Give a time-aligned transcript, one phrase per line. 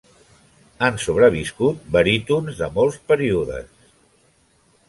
[0.85, 3.89] Han sobreviscut barítons de molts períodes.